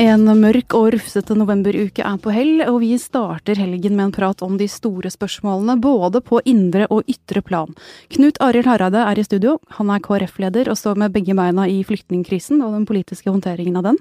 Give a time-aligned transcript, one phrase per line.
[0.00, 4.40] En mørk og rufsete novemberuke er på hell, og vi starter helgen med en prat
[4.40, 7.74] om de store spørsmålene, både på indre og ytre plan.
[8.16, 9.58] Knut Arild Hareide er i studio.
[9.76, 13.90] Han er KrF-leder og står med begge beina i flyktningkrisen og den politiske håndteringen av
[13.90, 13.98] den.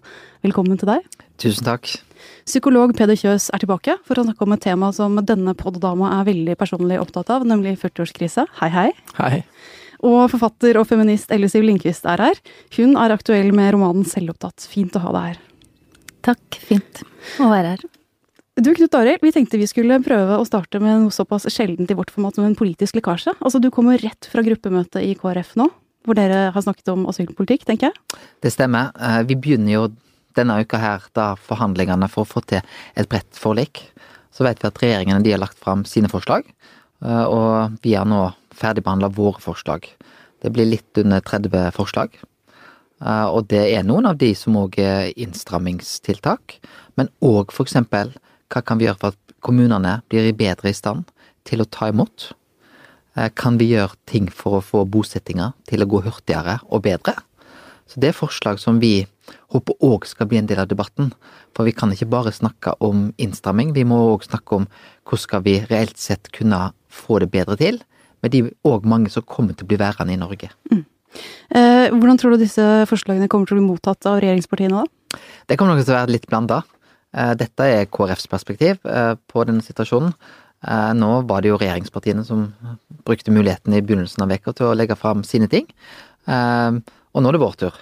[0.47, 1.19] Velkommen til deg.
[1.35, 1.91] Tusen takk.
[2.47, 6.31] Psykolog Peder Kjøs er tilbake for å snakke om et tema som denne poddama er
[6.31, 8.47] veldig personlig opptatt av, nemlig 40-årskrise.
[8.61, 8.87] Hei, hei.
[9.19, 9.43] Hei.
[9.99, 12.41] Og forfatter og feminist Elle Siv Lindqvist er her.
[12.79, 14.63] Hun er aktuell med romanen Selvopptatt.
[14.71, 15.45] Fint å ha deg her.
[16.25, 16.59] Takk.
[16.63, 17.03] Fint
[17.39, 17.87] å være her.
[18.59, 21.95] Du Knut Arild, vi tenkte vi skulle prøve å starte med noe såpass sjeldent i
[21.95, 23.37] vårt format som en politisk lekkasje.
[23.39, 25.69] Altså Du kommer rett fra gruppemøtet i KrF nå,
[26.03, 28.19] hvor dere har snakket om asylpolitikk, tenker jeg?
[28.43, 28.91] Det stemmer.
[28.99, 29.85] Eh, vi begynner jo
[30.35, 32.59] denne uka her da forhandlingene for å få til
[32.99, 33.85] et bredt forlik.
[34.35, 36.43] Så vet vi at regjeringene de har lagt fram sine forslag,
[37.05, 38.25] eh, og vi har nå
[38.59, 39.87] ferdigbehandla våre forslag.
[40.43, 42.11] Det blir litt under 30 forslag.
[42.99, 46.59] Eh, og det er noen av de som òg er innstrammingstiltak,
[46.99, 48.13] men òg eksempel
[48.49, 51.09] hva kan vi gjøre for at kommunene blir bedre i stand
[51.47, 52.31] til å ta imot?
[53.15, 57.15] Eh, kan vi gjøre ting for å få bosettinga til å gå hurtigere og bedre?
[57.89, 59.07] Så det er forslag som vi
[59.53, 61.09] håper òg skal bli en del av debatten.
[61.57, 64.67] For vi kan ikke bare snakke om innstramming, vi må òg snakke om
[65.09, 67.81] hvordan skal vi reelt sett kunne få det bedre til,
[68.21, 70.51] med de òg mange som kommer til å bli værende i Norge.
[70.69, 70.85] Mm.
[71.49, 75.19] Eh, hvordan tror du disse forslagene kommer til å bli mottatt av regjeringspartiene da?
[75.49, 76.61] Det kommer nok til å være litt blanda.
[77.15, 80.13] Eh, dette er KrFs perspektiv eh, på denne situasjonen.
[80.99, 82.41] Nå var det jo regjeringspartiene som
[83.07, 85.69] brukte muligheten i begynnelsen av veka til å legge fram sine ting.
[86.27, 87.77] Og nå er det vår tur.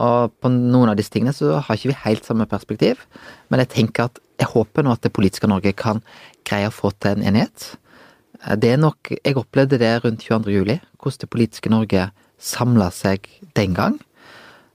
[0.00, 3.04] Og på noen av disse tingene så har ikke vi helt samme perspektiv.
[3.52, 6.00] Men jeg tenker at jeg håper nå at det politiske Norge kan
[6.48, 7.74] greie å få til en enighet.
[8.42, 10.50] Det er nok Jeg opplevde det rundt 22.
[10.50, 12.08] juli, hvordan det politiske Norge
[12.42, 14.00] samla seg den gang.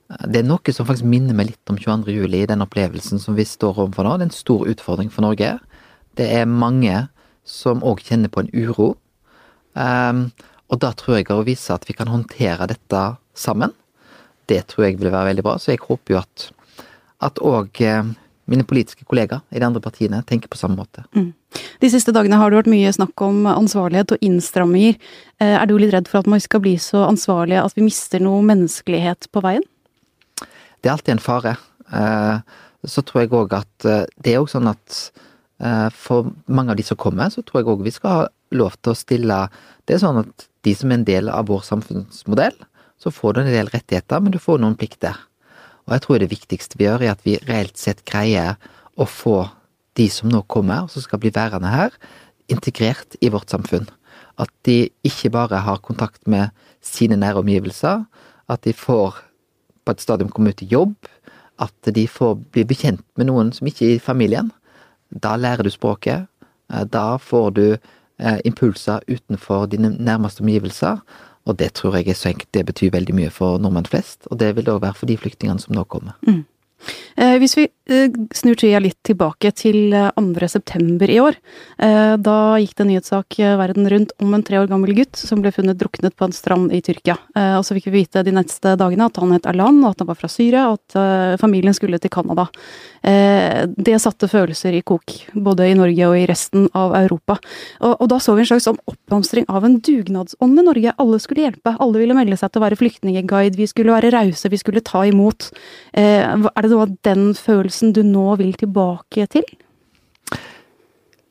[0.08, 2.14] Det er noe som faktisk minner meg litt om 22.
[2.16, 4.14] juli, den opplevelsen som vi står overfor nå.
[4.16, 5.58] Det er en stor utfordring for Norge.
[6.16, 7.08] Det er mange
[7.44, 8.94] som òg kjenner på en uro.
[9.76, 10.30] Um,
[10.72, 13.02] og da tror jeg å vise at vi kan håndtere dette
[13.36, 13.74] sammen,
[14.48, 15.58] det tror jeg vil være veldig bra.
[15.60, 16.22] Så jeg håper jo
[17.20, 17.84] at òg
[18.48, 21.04] mine politiske kollegaer i de andre partiene tenker på samme måte.
[21.16, 21.32] Mm.
[21.82, 24.96] De siste dagene har det vært mye snakk om ansvarlighet og innstramminger.
[25.40, 28.22] Eh, er du litt redd for at man skal bli så ansvarlige at vi mister
[28.24, 29.64] noe menneskelighet på veien?
[30.38, 31.56] Det er alltid en fare.
[31.92, 35.08] Eh, så tror jeg òg at eh, det er òg sånn at
[35.98, 38.92] for mange av de som kommer, så tror jeg òg vi skal ha lov til
[38.92, 39.38] å stille
[39.82, 42.54] Det er sånn at de som er en del av vår samfunnsmodell,
[43.02, 45.18] så får du en del rettigheter, men du får noen plikter.
[45.88, 48.58] Og jeg tror det viktigste vi gjør, er at vi reelt sett greier
[49.00, 49.46] å få
[49.96, 51.94] de som nå kommer, og som skal bli værende her,
[52.52, 53.88] integrert i vårt samfunn.
[54.38, 56.52] At de ikke bare har kontakt med
[56.84, 58.04] sine nære omgivelser,
[58.48, 59.16] at de får
[59.84, 60.94] på et stadium komme ut i jobb,
[61.58, 64.52] at de får bli bekjent med noen som ikke er i familien.
[65.10, 66.28] Da lærer du språket.
[66.70, 71.00] Eh, da får du eh, impulser utenfor dine nærmeste omgivelser.
[71.48, 72.50] Og det tror jeg er så enkelt.
[72.52, 74.28] Det betyr veldig mye for nordmenn flest.
[74.28, 76.18] Og det vil det òg være for de flyktningene som nå kommer.
[76.28, 76.44] Mm.
[77.18, 80.22] Eh, hvis vi eh, snur tida litt tilbake til 2.
[80.38, 81.36] Eh, september i år.
[81.78, 85.78] Da gikk det nyhetssak verden rundt om en tre år gammel gutt som ble funnet
[85.78, 87.14] druknet på en strand i Tyrkia.
[87.58, 90.08] Og så fikk vi vite de neste dagene at han het Alan, og at han
[90.08, 92.48] var fra Syria, og at familien skulle til Canada.
[93.02, 97.38] Det satte følelser i kok, både i Norge og i resten av Europa.
[97.86, 100.96] Og, da så vi en slags sånn oppblomstring av en dugnadsånd i Norge.
[100.98, 104.50] Alle skulle hjelpe, alle ville melde seg til å være flyktningeguide, vi skulle være rause,
[104.50, 105.52] vi skulle ta imot.
[105.94, 109.46] Er det det av den følelsen du nå vil tilbake til?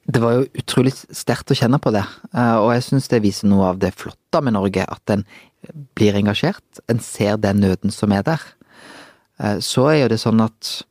[0.08, 3.50] Det var jo utrolig sterkt å kjenne på det, eh, og jeg syns det viser
[3.52, 4.86] noe av det flotte med Norge.
[4.88, 5.26] At en
[5.98, 8.44] blir engasjert, en ser den nøden som er der.
[9.40, 10.84] Eh, så er jo det sånn at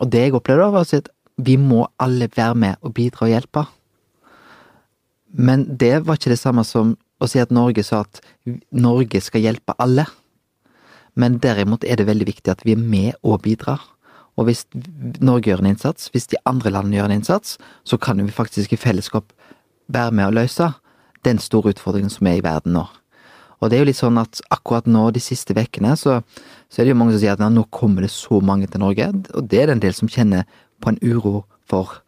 [0.00, 3.62] Og det jeg opplevde, var at vi må alle være med og bidra og hjelpe.
[5.30, 8.20] Men det var ikke det samme som å si at Norge sa at
[8.72, 10.06] Norge skal hjelpe alle.
[11.14, 13.82] Men derimot er det veldig viktig at vi er med og bidrar.
[14.36, 14.64] Og hvis
[15.20, 18.72] Norge gjør en innsats, hvis de andre landene gjør en innsats, så kan vi faktisk
[18.72, 19.32] i fellesskap
[19.92, 20.72] være med å løse
[21.26, 22.86] den store utfordringen som er i verden nå.
[23.62, 26.18] Og det er jo litt sånn at akkurat nå, de siste ukene, så,
[26.66, 29.06] så, er det jo mange som sier at nå kommer det så mange til Norge,
[29.36, 30.48] og det er det en del som kjenner
[30.82, 32.00] på en uro for.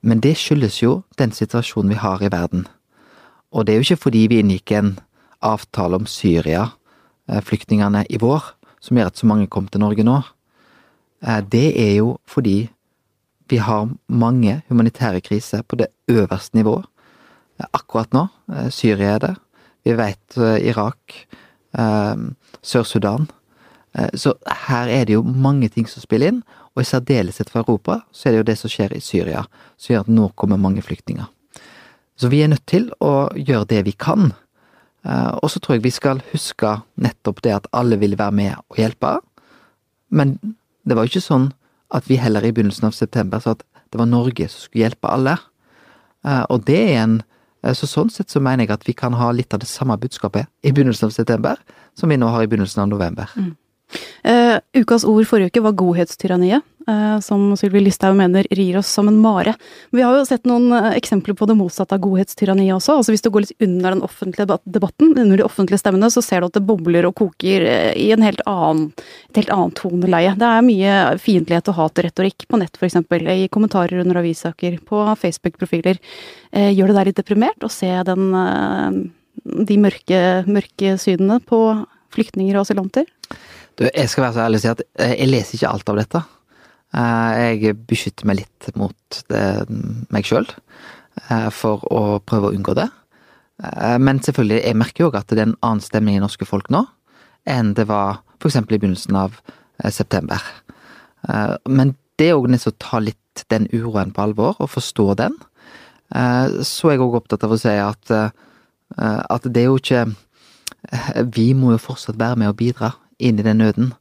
[0.00, 2.64] Men det skyldes jo den situasjonen vi har i verden.
[3.52, 4.94] Og det er jo ikke fordi vi inngikk en
[5.44, 6.70] avtale om Syria,
[7.28, 8.42] flyktningene, i vår,
[8.82, 10.18] som gjør at så mange kom til Norge nå.
[11.22, 12.66] Eh, det er jo fordi
[13.50, 16.86] vi har mange humanitære kriser på det øverste nivået
[17.60, 18.26] eh, akkurat nå.
[18.52, 19.36] Eh, Syria er det.
[19.84, 21.26] Vi vet Irak.
[22.62, 23.30] Sør-Sudan.
[24.14, 24.34] Så
[24.68, 26.42] her er det jo mange ting som spiller inn,
[26.74, 29.42] Og i særdeleshet for Europa, så er det jo det som skjer i Syria,
[29.76, 31.24] som gjør at nå kommer mange flyktninger.
[32.16, 34.32] Så vi er nødt til å gjøre det vi kan.
[35.04, 38.54] Eh, og så tror jeg vi skal huske nettopp det at alle ville være med
[38.68, 39.16] og hjelpe.
[40.10, 40.38] Men
[40.86, 41.50] det var jo ikke sånn
[41.92, 45.10] at vi heller i begynnelsen av september sa at det var Norge som skulle hjelpe
[45.10, 45.36] alle.
[46.24, 47.20] Eh, og det er en
[47.62, 49.98] eh, Så sånn sett så mener jeg at vi kan ha litt av det samme
[49.98, 51.58] budskapet i begynnelsen av september
[51.98, 53.30] som vi nå har i begynnelsen av november.
[53.36, 53.54] Mm.
[54.22, 59.08] Uh, ukas ord forrige uke var godhetstyranniet, uh, som Sylvi Listhaug mener rir oss som
[59.10, 59.54] en mare.
[59.90, 63.00] Vi har jo sett noen uh, eksempler på det motsatte av godhetstyranniet også.
[63.00, 66.42] altså Hvis du går litt under den offentlige debatten, under de offentlige stemmene, så ser
[66.42, 67.66] du at det bobler og koker
[67.98, 68.92] i en helt annen,
[69.32, 70.36] et helt annet toneleie.
[70.38, 73.00] Det er mye fiendtlighet og hatretorikk på nett, f.eks.
[73.02, 75.98] I kommentarer under avissaker, på Facebook-profiler.
[76.52, 78.28] Gjør det deg litt deprimert å se den,
[79.42, 81.60] de mørke, mørke synene på
[82.12, 83.08] flyktninger og asylanter?
[83.78, 86.00] Du, jeg skal være så ærlig å si at eh, jeg leser ikke alt av
[86.00, 86.22] dette.
[86.92, 89.44] Eh, jeg beskytter meg litt mot det,
[90.12, 92.88] meg sjøl eh, for å prøve å unngå det.
[94.02, 96.80] Men selvfølgelig, jeg merker jo at det er en annen stemning i norske folk nå
[97.46, 98.56] enn det var f.eks.
[98.58, 99.36] i begynnelsen av
[99.92, 100.42] september.
[101.70, 105.36] Men det er òg nesten å ta litt den uroen på alvor, og forstå den.
[106.64, 108.14] Så er jeg òg opptatt av å si at,
[108.96, 110.04] at det er jo ikke
[111.36, 113.92] Vi må jo fortsatt være med og bidra inn i den nøden.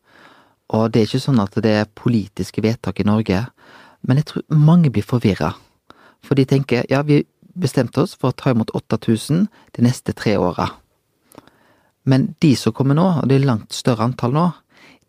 [0.72, 3.44] Og det er ikke sånn at det er politiske vedtak i Norge,
[4.08, 5.54] men jeg tror mange blir forvirra.
[6.24, 7.24] For de tenker ja, vi
[7.58, 10.70] bestemte oss for å ta imot 8000 de neste tre åra.
[12.08, 14.48] Men de som kommer nå, og det er langt større antall nå,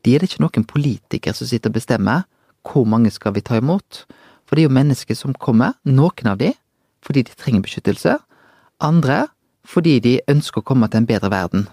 [0.02, 2.26] de er det ikke noen politikere som sitter og bestemmer
[2.66, 4.04] hvor mange skal vi ta imot.
[4.46, 6.52] For det er jo mennesker som kommer, noen av de
[7.02, 8.12] fordi de trenger beskyttelse,
[8.78, 9.24] andre
[9.66, 11.64] fordi de ønsker å komme til en bedre verden.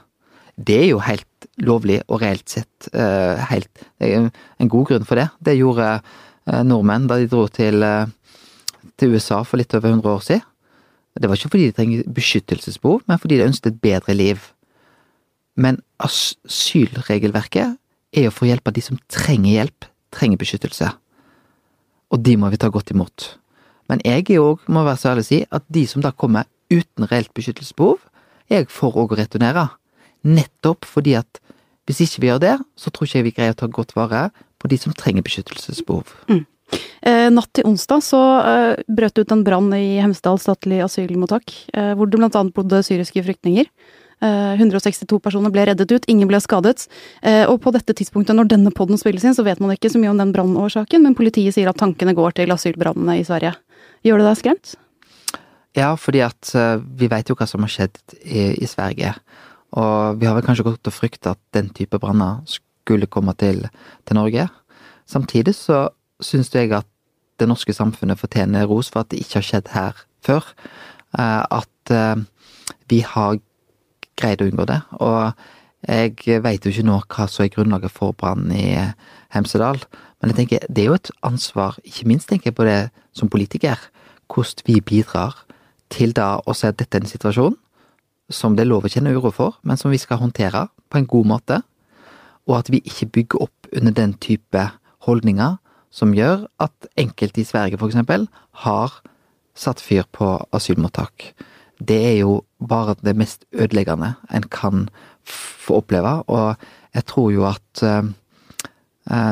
[0.60, 5.30] Det er jo helt lovlig og reelt sett uh, helt en god grunn for det.
[5.40, 8.10] Det gjorde uh, nordmenn da de dro til, uh,
[9.00, 10.46] til, USA for litt over 100 år siden.
[11.20, 14.44] Det var ikke fordi de trenger beskyttelsesbehov, men fordi de ønsket et bedre liv.
[15.60, 17.76] Men asylregelverket
[18.16, 20.92] er jo for å hjelpe de som trenger hjelp, trenger beskyttelse.
[22.10, 23.34] Og de må vi ta godt imot.
[23.90, 26.48] Men jeg er òg, må være så ærlig å si, at de som da kommer
[26.72, 28.00] uten reelt beskyttelsesbehov,
[28.50, 29.68] er jeg for å returnere.
[30.28, 31.42] Nettopp fordi at
[31.90, 34.30] hvis ikke vi gjør det, så tror ikke jeg vi greier å ta godt vare
[34.62, 36.12] på de som trenger beskyttelsesbehov.
[36.30, 36.44] Mm.
[37.02, 41.54] Eh, natt til onsdag så eh, brøt det ut en brann i Hemsedal statlig asylmottak,
[41.74, 43.72] eh, hvor det annet bodde syriske flyktninger.
[44.20, 46.90] 162 eh, personer ble reddet ut, ingen ble skadet.
[47.48, 50.12] Og på dette tidspunktet, når denne poden spilles inn, så vet man ikke så mye
[50.12, 53.54] om den brannårsaken, men politiet sier at tankene går til asylbrannene i Sverige.
[54.04, 54.74] Gjør det deg skremt?
[55.78, 56.52] Ja, fordi at
[57.00, 59.16] vi veit jo hva som har skjedd i, i Sverige.
[59.78, 63.68] Og vi har vel kanskje gått og frykta at den type branner skulle komme til,
[64.06, 64.48] til Norge.
[65.10, 65.90] Samtidig så
[66.22, 66.88] syns jeg at
[67.40, 70.50] det norske samfunnet fortjener ros for at det ikke har skjedd her før.
[71.18, 72.26] Eh, at eh,
[72.90, 73.40] vi har
[74.20, 74.82] greid å unngå det.
[75.00, 75.32] Og
[75.88, 78.74] jeg veit jo ikke nå hva som er grunnlaget for brannen i
[79.32, 79.80] Hemsedal,
[80.20, 83.32] men jeg tenker det er jo et ansvar, ikke minst tenker jeg på det som
[83.32, 83.80] politiker,
[84.28, 85.38] hvordan vi bidrar
[85.94, 87.56] til da å se at dette er en situasjon
[88.30, 91.10] som det er lov å kjenne uro for, men som vi skal håndtere på en
[91.10, 91.60] god måte.
[92.50, 94.66] Og at vi ikke bygger opp under den type
[95.06, 95.58] holdninger
[95.94, 98.28] som gjør at enkelte i Sverige eksempel
[98.66, 99.00] har
[99.58, 101.34] satt fyr på asylmottak.
[101.80, 104.88] Det er jo bare det mest ødeleggende en kan
[105.26, 106.56] få oppleve, og
[106.94, 108.06] jeg tror jo at uh,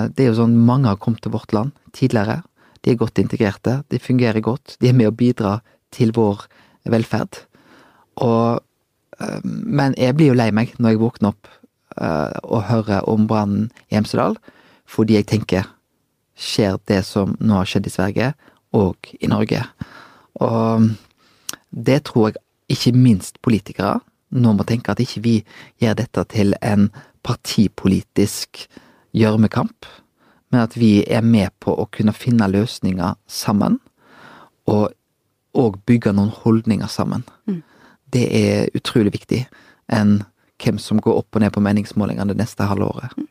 [0.10, 2.42] det er jo sånn mange har kommet til vårt land tidligere.
[2.82, 5.60] De er godt integrerte, de fungerer godt, de er med å bidra
[5.94, 6.48] til vår
[6.90, 7.44] velferd.
[8.24, 8.67] Og Eh,
[9.44, 11.50] men jeg blir jo lei meg når jeg våkner opp
[11.98, 14.38] uh, og hører om brannen i Hemsedal,
[14.88, 15.70] fordi jeg tenker
[16.38, 18.34] skjer det som nå har skjedd i Sverige,
[18.78, 19.64] og i Norge?
[20.44, 20.90] Og
[21.72, 22.44] det tror jeg
[22.78, 23.98] ikke minst politikere
[24.38, 25.36] nå må tenke at ikke vi
[25.80, 26.90] gjør dette til en
[27.26, 28.66] partipolitisk
[29.16, 29.88] gjørmekamp,
[30.52, 33.80] men at vi er med på å kunne finne løsninger sammen,
[34.68, 34.92] og,
[35.56, 37.24] og bygge noen holdninger sammen.
[37.48, 37.64] Mm
[38.14, 39.46] det er utrolig viktig
[39.94, 40.20] enn
[40.64, 43.28] hvem som går opp og ned på meningsmålingene det neste halve året.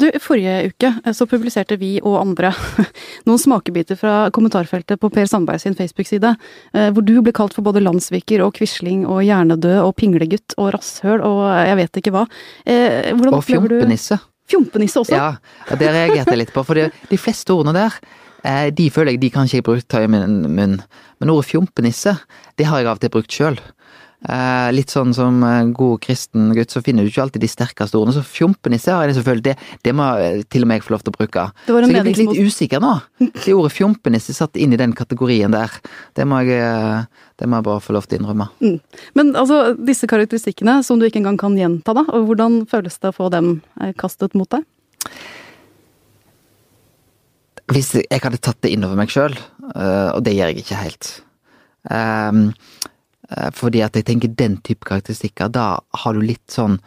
[0.00, 2.52] Du, Forrige uke eh, så publiserte vi og andre
[3.28, 6.32] noen smakebiter fra kommentarfeltet på Per Sandberg sin Facebook-side,
[6.74, 10.72] eh, hvor du ble kalt for både landssviker og quisling og hjernedød og pinglegutt og
[10.76, 12.24] rasshøl og jeg vet ikke hva.
[12.64, 14.18] Eh, hvordan og fjompenisse.
[14.50, 15.20] Fjompenisse også?
[15.20, 16.64] Ja, det reagerte jeg litt på.
[16.66, 18.00] For de fleste ordene der,
[18.74, 20.80] de føler jeg de kan ikke jeg bruke ta i min munn.
[21.20, 22.16] Men ordet fjompenisse,
[22.58, 23.60] det har jeg av og til brukt sjøl.
[24.20, 25.38] Eh, litt sånn som
[25.72, 28.12] god kristen gutt, så finner du ikke alltid de sterkeste ordene.
[28.12, 29.54] Så fjompenisse har jeg selvfølgelig, det,
[29.86, 30.08] det må
[30.52, 31.44] til og med jeg få lov til å bruke.
[31.64, 32.92] Det var så jeg er blitt litt usikker nå.
[33.20, 35.72] Det ordet fjompenisse satt inn i den kategorien der.
[36.18, 38.50] Det må jeg, eh, det må jeg bare få lov til å innrømme.
[39.16, 43.14] Men altså, disse karakteristikkene som du ikke engang kan gjenta, da, og hvordan føles det
[43.14, 44.68] å få dem eh, kastet mot deg?
[47.70, 49.36] Hvis jeg hadde tatt det innover meg sjøl,
[49.70, 51.10] og det gjør jeg ikke helt
[51.86, 52.38] eh,
[53.54, 56.80] Fordi at jeg tenker den type karakteristikker, da har du litt sånn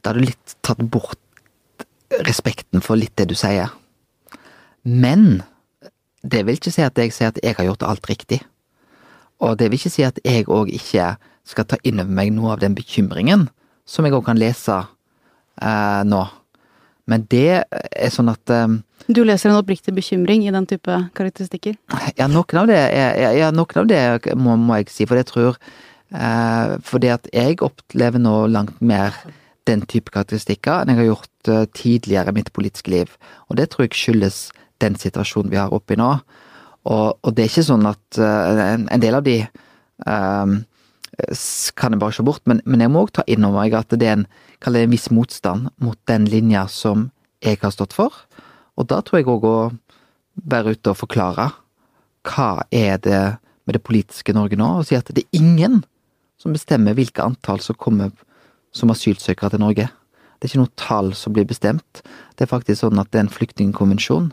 [0.00, 1.18] Da har du litt tatt bort
[2.24, 3.68] respekten for litt det du sier.
[4.82, 5.42] Men
[6.22, 8.40] det vil ikke si at jeg sier at jeg har gjort alt riktig.
[9.40, 11.14] Og det vil ikke si at jeg òg ikke
[11.48, 13.48] skal ta inn over meg noe av den bekymringen
[13.88, 16.22] som jeg òg kan lese eh, nå.
[17.10, 18.76] Men det er sånn at eh,
[19.10, 21.78] Du leser en oppriktig bekymring i den type karakteristikker.
[22.18, 25.30] Ja, noen av det, er, ja, noen av det må, må jeg si, for jeg
[25.30, 25.58] tror
[26.14, 29.16] eh, Fordi at jeg opplever nå langt mer
[29.68, 33.12] den type karakteristikker enn jeg har gjort eh, tidligere i mitt politiske liv.
[33.48, 34.50] Og det tror jeg skyldes
[34.80, 36.14] den situasjonen vi har oppi nå.
[36.88, 40.54] Og, og det er ikke sånn at eh, en, en del av de eh,
[41.76, 43.92] kan jeg bare se bort, men, men jeg må òg ta inn over meg at
[43.98, 44.26] det er en,
[44.64, 47.10] det en viss motstand mot den linja som
[47.44, 48.14] jeg har stått for.
[48.80, 49.58] Og da tror jeg òg å
[50.50, 51.50] være ute og forklare
[52.28, 53.22] hva er det
[53.66, 55.80] med det politiske Norge nå, og si at det er ingen
[56.40, 58.12] som bestemmer hvilke antall som kommer
[58.72, 59.88] som asylsøkere til Norge.
[60.40, 62.02] Det er ikke noe tall som blir bestemt.
[62.36, 64.30] Det er faktisk sånn at det er en flyktningkonvensjon.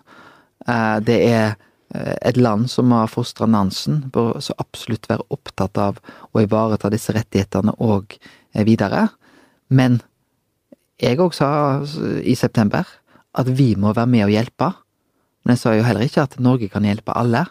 [0.68, 1.58] Eh, Det er
[1.94, 6.00] eh, et land som har fostra Nansen, bør så absolutt være opptatt av
[6.32, 8.16] å ivareta disse rettighetene og
[8.54, 9.10] eh, videre.
[9.68, 10.00] Men
[11.02, 11.84] jeg òg sa
[12.24, 12.88] i september
[13.38, 14.72] at vi må være med og hjelpe.
[15.44, 17.44] Men jeg sa jo heller ikke at Norge kan hjelpe alle.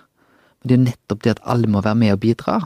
[0.59, 2.57] Men det er jo nettopp det at alle må være med og bidra.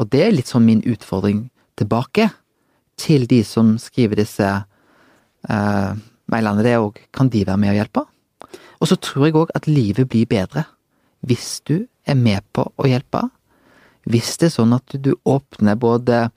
[0.00, 2.30] Og det er litt sånn min utfordring tilbake
[3.00, 5.90] til de som skriver disse eh,
[6.32, 6.64] mailene.
[6.64, 8.06] Det er òg Kan de være med og hjelpe?
[8.80, 10.64] Og så tror jeg òg at livet blir bedre
[11.28, 13.26] hvis du er med på å hjelpe.
[14.08, 16.30] Hvis det er sånn at du åpner både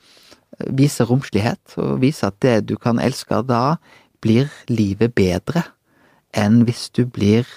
[0.69, 3.79] Viser romslighet og viser at det du kan elske, da
[4.21, 5.63] blir livet bedre
[6.37, 7.47] enn hvis du blir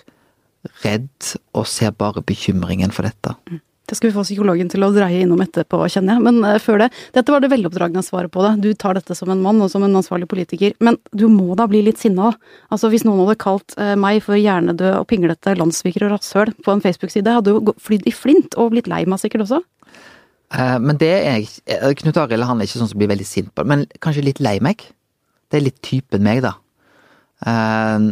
[0.82, 3.36] redd og ser bare bekymringen for dette.
[3.86, 6.24] Det skal vi få psykologen til å dreie innom etterpå, kjenner jeg.
[6.26, 8.52] Men eh, før det, dette var det veloppdragne svaret på det.
[8.64, 10.74] Du tar dette som en mann og som en ansvarlig politiker.
[10.82, 12.58] Men du må da bli litt sinna, da.
[12.74, 16.74] Altså, hvis noen hadde kalt eh, meg for hjernedød og pinglete landssviker og rasshøl på
[16.74, 19.62] en Facebook-side, hadde jo flydd i flint og blitt lei meg sikkert også.
[20.54, 23.62] Eh, Men det er jeg Knut Arild er ikke sånn som blir veldig sint på
[23.62, 24.82] det, men kanskje litt lei meg.
[25.46, 26.56] Det er litt typen meg, da.
[27.46, 28.10] Eh,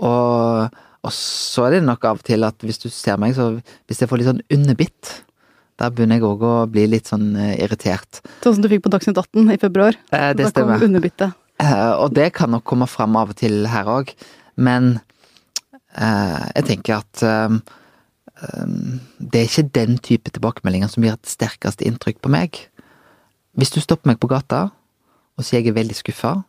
[0.00, 3.54] og, og så er det nok av og til at hvis du ser meg, så
[3.88, 5.12] hvis jeg får litt sånn underbitt,
[5.80, 8.20] da begynner jeg òg å bli litt sånn eh, irritert.
[8.44, 9.96] Sånn som du fikk på Dagsnytt 18 i februar.
[10.12, 11.30] Eh, det da kom stemmer.
[11.60, 14.12] Eh, og det kan nok komme fram av og til her òg,
[14.60, 14.98] men
[15.96, 17.56] eh, jeg tenker at eh,
[18.44, 18.74] eh,
[19.20, 22.60] det er ikke den type tilbakemeldinger som gjør et sterkest inntrykk på meg.
[23.56, 26.42] Hvis du stopper meg på gata og sier jeg er veldig skuffa,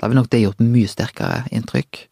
[0.00, 2.06] da vil nok det gjort mye sterkere inntrykk.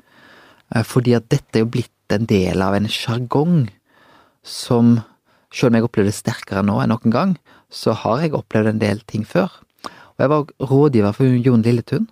[0.74, 3.68] Eh, Fordi at dette er jo blitt en del av en sjargong
[4.42, 5.00] som
[5.52, 7.34] selv om jeg opplever det sterkere nå enn noen gang,
[7.72, 9.48] så har jeg opplevd en del ting før.
[10.16, 12.08] Og jeg var rådgiver for Jon Lilletun.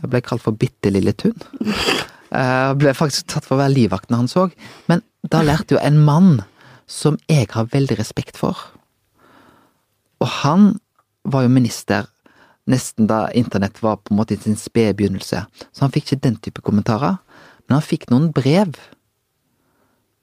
[0.00, 1.36] Jeg ble kalt for Bitte Lilletun.
[2.30, 4.54] Jeg ble faktisk tatt for å være livvakten hans òg.
[4.90, 6.42] Men da lærte jo en mann
[6.90, 8.58] som jeg har veldig respekt for.
[10.22, 10.74] Og han
[11.24, 12.10] var jo minister
[12.70, 16.24] nesten da internett var på en måte i sin spede begynnelse, så han fikk ikke
[16.24, 17.18] den type kommentarer.
[17.66, 18.76] Men han fikk noen brev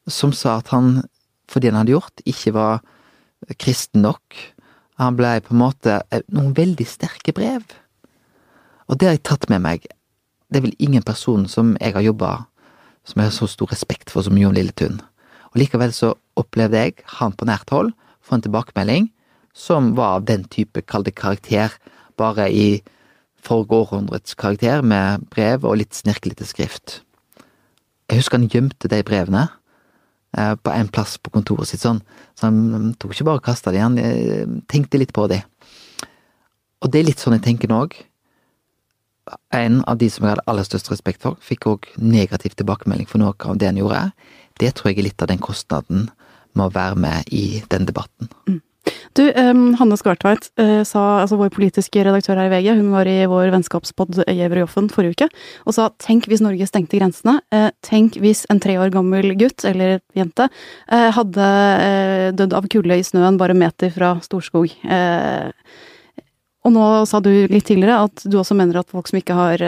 [0.10, 1.03] som sa at han,
[1.50, 2.81] for det han hadde gjort, ikke var
[3.62, 4.38] kristen nok.
[5.01, 7.65] Han ble på en måte eh, noen veldig sterke brev.
[8.89, 9.86] Og det har jeg tatt med meg.
[10.51, 12.31] Det er vel ingen person som jeg har jobba
[13.07, 15.00] som jeg har så stor respekt for som Jon Lilletun.
[15.51, 19.10] Og likevel så opplevde jeg han på nært hold få en tilbakemelding
[19.57, 21.74] som var av den type, kall det karakter,
[22.15, 22.81] bare i
[23.41, 27.01] forrige århundrets karakter, med brev og litt snirklete skrift.
[28.12, 29.46] Jeg husker han gjemte de brevene
[30.36, 32.01] eh, på en plass på kontoret sitt, sånn,
[32.36, 35.39] så han tok ikke bare og kasta de, han eh, tenkte litt på de.
[36.82, 37.96] Og det er litt sånn jeg tenker nå òg.
[39.56, 43.22] En av de som jeg hadde aller størst respekt for, fikk òg negativ tilbakemelding for
[43.22, 44.10] noe av det han gjorde.
[44.60, 46.10] Det tror jeg er litt av den kostnaden
[46.58, 48.27] med å være med i den debatten.
[49.18, 53.10] Du, um, Hanne Skartveit uh, sa, altså vår politiske redaktør her i VG, hun var
[53.12, 55.27] i vår vennskapspod Gjever i Joffen forrige uke,
[55.68, 57.39] og sa tenk hvis Norge stengte grensene.
[57.51, 60.48] Uh, tenk hvis en tre år gammel gutt, eller jente,
[60.91, 61.48] uh, hadde
[61.84, 64.72] eh, dødd av kulde i snøen bare meter fra Storskog.
[64.88, 65.51] Eh,
[66.62, 69.63] Og nå sa du litt tidligere at du også mener at folk som ikke har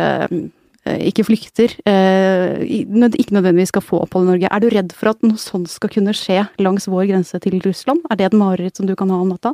[0.83, 4.49] ikke flykter, ikke nødvendigvis skal få opphold i Norge.
[4.51, 8.03] Er du redd for at noe sånt skal kunne skje langs vår grense til Russland?
[8.11, 9.53] Er det et mareritt som du kan ha om natta?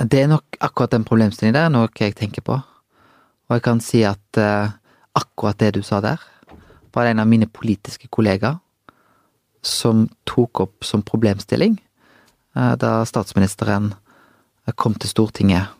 [0.00, 2.56] Det er nok akkurat den problemstillingen der, noe jeg tenker på.
[2.56, 4.40] Og jeg kan si at
[5.14, 6.24] akkurat det du sa der,
[6.94, 8.58] var en av mine politiske kollegaer
[9.64, 11.78] som tok opp som problemstilling
[12.56, 13.92] eh, da statsministeren
[14.76, 15.72] kom til Stortinget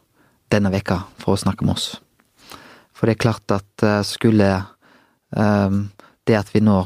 [0.52, 1.94] denne veka for å snakke med oss.
[3.04, 4.46] For det er klart at eh, skulle
[5.36, 5.90] um,
[6.24, 6.78] det at vi nå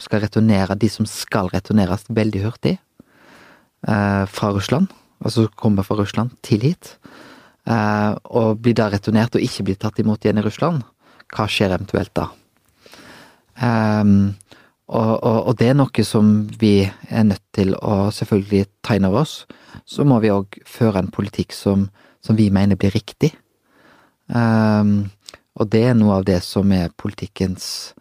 [0.00, 2.78] skal returnere de som skal returneres veldig hurtig
[3.84, 4.88] fra Russland,
[5.24, 6.90] altså kommer fra Russland til hit,
[7.64, 10.82] og blir da returnert og ikke blir tatt imot igjen i Russland,
[11.32, 12.26] hva skjer eventuelt da?
[13.60, 14.34] Um,
[14.88, 19.08] og, og, og, det er noe som vi er nødt til å selvfølgelig ta inn
[19.08, 19.34] over oss.
[19.88, 21.88] Så må vi òg føre en politikk som,
[22.20, 23.32] som, vi mener blir riktig.
[24.28, 25.10] Um,
[25.58, 27.94] og det er noe av det som er politikkens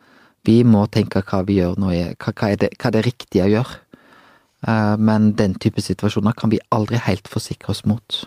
[0.47, 3.49] Vi må tenke hva vi gjør nå, hva, er, det, hva er det riktige å
[3.51, 3.79] gjøre.
[4.63, 8.21] Uh, men den type situasjoner kan vi aldri helt forsikre oss mot.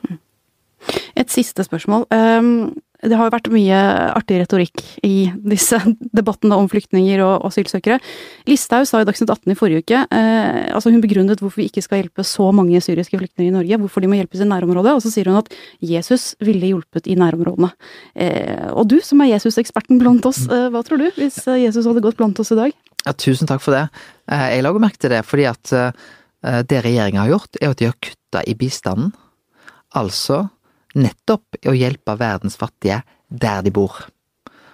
[1.17, 2.07] Et siste spørsmål.
[2.13, 3.79] Um det har jo vært mye
[4.15, 5.79] artig retorikk i disse
[6.19, 7.99] debattene om flyktninger og asylsøkere.
[8.47, 11.83] Listhaug sa i Dagsnytt 18 i forrige uke eh, altså Hun begrunnet hvorfor vi ikke
[11.83, 15.03] skal hjelpe så mange syriske flyktninger i Norge, hvorfor de må hjelpes i nærområdet, og
[15.03, 15.51] så sier hun at
[15.83, 17.73] Jesus ville hjulpet i nærområdene.
[18.15, 21.89] Eh, og du som er Jesus-eksperten blant oss, eh, hva tror du hvis eh, Jesus
[21.91, 22.79] hadde gått blant oss i dag?
[23.03, 23.89] Ja, tusen takk for det.
[24.31, 25.93] Eh, jeg lager merke til det fordi at eh,
[26.71, 29.11] det regjeringa har gjort, er at de har kutta i bistanden.
[29.99, 30.45] Altså
[30.99, 34.05] nettopp i å hjelpe verdens fattige der de bor.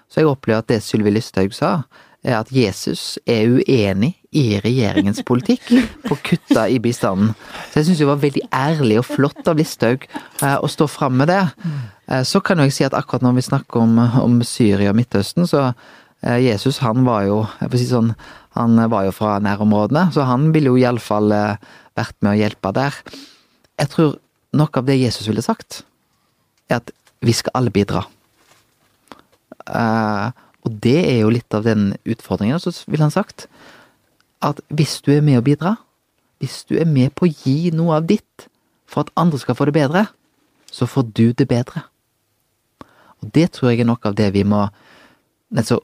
[0.09, 1.83] Så jeg opplever at det Sylvi Lysthaug sa,
[2.27, 5.69] er at Jesus er uenig i regjeringens politikk
[6.05, 7.35] på å kutte i bistanden.
[7.71, 11.17] Så jeg syns det var veldig ærlig og flott av Listhaug eh, å stå fram
[11.21, 11.45] med det.
[12.09, 15.47] Eh, så kan jeg si at akkurat når vi snakker om, om Syria og Midtøsten,
[15.49, 17.43] så eh, Jesus han var jo
[17.79, 18.13] sånn,
[18.59, 22.97] han var jo fra nærområdene, så han ville jo iallfall vært med å hjelpe der.
[23.79, 24.17] Jeg tror
[24.59, 25.85] noe av det Jesus ville sagt,
[26.69, 26.93] er at
[27.25, 28.05] vi skal alle bidra.
[29.69, 30.31] Uh,
[30.65, 32.61] og det er jo litt av den utfordringen.
[32.61, 33.49] Så ville han sagt
[34.45, 35.77] at hvis du er med å bidra,
[36.39, 38.49] hvis du er med på å gi noe av ditt
[38.89, 40.07] for at andre skal få det bedre,
[40.71, 41.83] så får du det bedre.
[43.23, 44.69] Og det tror jeg er noe av det vi må
[45.57, 45.81] altså,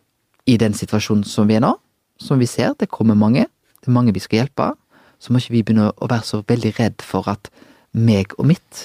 [0.47, 1.73] I den situasjonen som vi er nå,
[2.21, 3.47] som vi ser, det kommer mange,
[3.81, 4.75] det er mange vi skal hjelpe,
[5.19, 7.49] så må ikke vi begynne å være så veldig redd for at
[7.97, 8.83] meg og mitt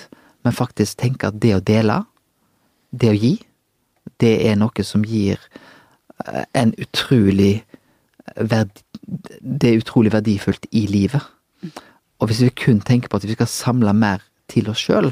[0.49, 1.99] men faktisk tenke at det å dele,
[2.89, 3.35] det å gi,
[4.17, 5.37] det er noe som gir
[6.25, 7.59] eh, en utrolig
[8.35, 11.23] verdi, Det er utrolig verdifullt i livet.
[12.19, 15.09] Og hvis vi kun tenker på at vi skal samle mer til oss sjøl,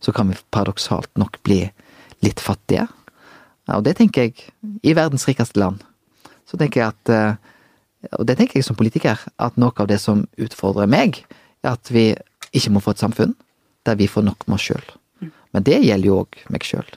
[0.00, 1.62] så kan vi paradoksalt nok bli
[2.20, 2.84] litt fattige.
[3.72, 4.44] Og det tenker jeg,
[4.84, 5.80] i verdens rikeste land,
[6.44, 7.34] så tenker jeg at eh,
[8.16, 11.20] Og det tenker jeg som politiker, at noe av det som utfordrer meg,
[11.62, 12.14] er at vi
[12.52, 13.36] ikke må få et samfunn
[13.88, 14.88] der vi får nok med oss sjøl.
[15.50, 16.88] Men det gjelder jo òg meg sjøl.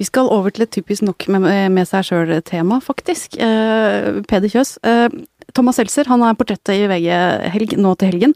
[0.00, 3.36] Vi skal over til et typisk nok med, med seg sjøl-tema, faktisk.
[3.38, 4.74] Eh, Peder Kjøs.
[4.82, 5.06] Eh,
[5.54, 7.08] Thomas Seltzer han er portrettet i VG
[7.52, 8.34] helg, nå til helgen.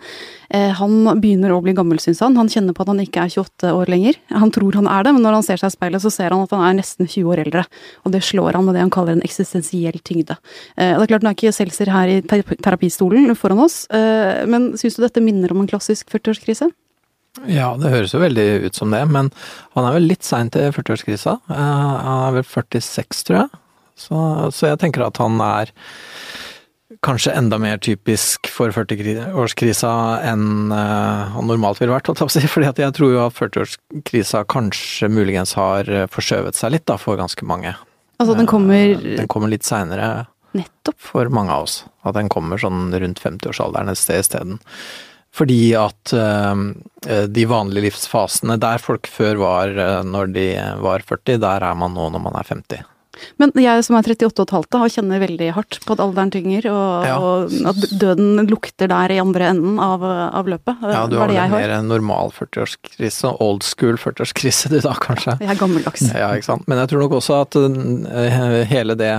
[0.55, 2.37] Eh, han begynner å bli gammel, syns han.
[2.39, 4.21] Han kjenner på at han ikke er 28 år lenger.
[4.37, 6.45] Han tror han er det, men når han ser seg i speilet, så ser han
[6.45, 7.67] at han er nesten 20 år eldre.
[8.05, 10.39] Og det slår han med det han kaller en eksistensiell tyngde.
[10.77, 14.75] Eh, det er klart, Nå er ikke Seltzer her i terapistolen foran oss, eh, men
[14.79, 16.71] syns du dette minner om en klassisk 40-årskrise?
[17.45, 19.31] Ja, det høres jo veldig ut som det, men
[19.77, 21.39] han er vel litt sein til 40-årskrisa.
[21.51, 23.63] Uh, han er vel 46, tror jeg.
[23.97, 24.19] Så,
[24.53, 25.73] så, jeg tenker at han er
[27.05, 29.91] kanskje enda mer typisk for 40-årskrisa
[30.29, 35.11] enn uh, han normalt ville vært, holdt jeg Fordi jeg tror jo at 40-årskrisa kanskje
[35.13, 37.75] muligens har eh, forskjøvet seg litt da, for ganske mange.
[38.17, 40.29] Altså den kommer Den kommer litt seinere.
[40.57, 40.97] Nettopp.
[41.03, 41.83] For mange av oss.
[42.07, 44.61] At den kommer sånn rundt 50-årsalderen et sted isteden.
[45.37, 46.57] Fordi at uh,
[47.29, 50.51] de vanlige livsfasene der folk før var uh, når de
[50.83, 52.85] var 40, der er man nå når man er 50.
[53.41, 56.69] Men jeg som er 38 og et og kjenner veldig hardt på at alderen tynger,
[56.69, 57.17] og, ja.
[57.17, 60.85] og, at døden lukter der i andre enden av, av løpet.
[60.85, 65.39] Ja, du har vel mer normal 40-årskrise, old school 40-årskrise du da, kanskje.
[65.41, 66.09] Jeg er gammeldags.
[66.13, 66.67] Ja, ikke sant.
[66.69, 69.15] Men jeg tror nok også at uh, hele det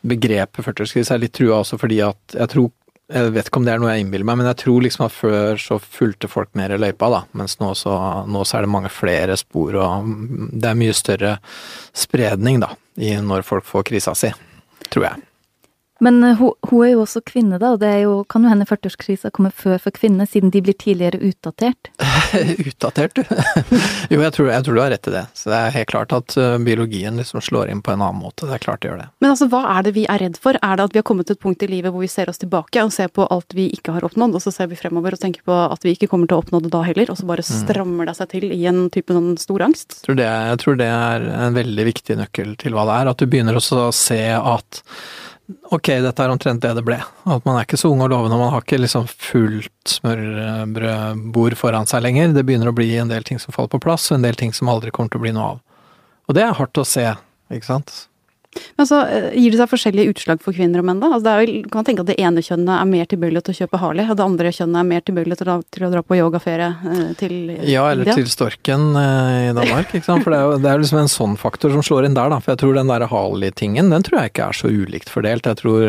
[0.00, 2.70] begrepet 40-årskrise er litt trua også fordi at jeg tror
[3.10, 5.14] jeg vet ikke om det er noe jeg innbiller meg, men jeg tror liksom at
[5.14, 7.22] før så fulgte folk mer i løypa, da.
[7.38, 7.94] Mens nå så,
[8.30, 10.12] nå så, er det mange flere spor, og
[10.52, 11.32] det er mye større
[11.96, 12.70] spredning, da,
[13.02, 14.30] i når folk får krisa si.
[14.90, 15.29] Tror jeg.
[16.00, 18.50] Men eh, hun, hun er jo også kvinne, da, og det er jo, kan jo
[18.52, 21.90] hende 40-årskrisa kommer før for kvinner, siden de blir tidligere utdatert.
[22.70, 23.24] Utdatert, du.
[24.12, 25.24] jo, jeg tror, jeg tror du har rett i det.
[25.36, 28.48] Så det er helt klart at uh, biologien liksom slår inn på en annen måte.
[28.48, 29.08] Det er klart det gjør det.
[29.20, 30.58] Men altså, hva er det vi er redd for?
[30.62, 32.40] Er det at vi har kommet til et punkt i livet hvor vi ser oss
[32.40, 35.22] tilbake og ser på alt vi ikke har oppnådd, og så ser vi fremover og
[35.22, 37.46] tenker på at vi ikke kommer til å oppnå det da heller, og så bare
[37.46, 40.00] strammer det seg til i en type noen stor angst?
[40.00, 43.10] Jeg tror, det, jeg tror det er en veldig viktig nøkkel til hva det er.
[43.12, 44.82] At du begynner også å se at
[45.70, 46.98] ok, dette er omtrent det det ble.
[47.24, 51.88] At man er ikke så ung og lovende, man har ikke liksom fullt smørbrødbord foran
[51.90, 52.34] seg lenger.
[52.36, 54.54] Det begynner å bli en del ting som faller på plass, og en del ting
[54.56, 55.60] som aldri kommer til å bli noe av.
[56.30, 57.06] Og det er hardt å se,
[57.50, 57.94] ikke sant.
[58.76, 61.12] Men så eh, Gir det seg forskjellige utslag for kvinner og menn, da?
[61.14, 63.78] Altså vel, kan man tenke at det ene kjønnet er mer tilbøyelig til å kjøpe
[63.78, 67.04] Harley, og det andre kjønnet er mer tilbøyelig til, til å dra på yogaferie eh,
[67.20, 67.36] til
[67.70, 68.16] Ja, eller India?
[68.18, 70.26] til Storken eh, i Danmark, ikke sant.
[70.26, 72.40] For det er jo det er liksom en sånn faktor som slår inn der, da.
[72.42, 75.46] For jeg tror den der Harley-tingen, den tror jeg ikke er så ulikt fordelt.
[75.46, 75.86] Jeg tror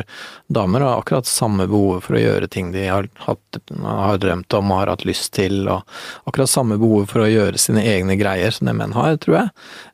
[0.54, 4.70] damer har akkurat samme behov for å gjøre ting de har, hatt, har drømt om
[4.76, 5.82] og har hatt lyst til, og
[6.30, 9.52] akkurat samme behov for å gjøre sine egne greier som det menn har, tror jeg.